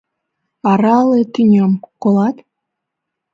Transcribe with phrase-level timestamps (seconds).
[0.71, 2.37] Арале тӱням, колат?